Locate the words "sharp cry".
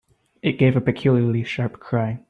1.43-2.19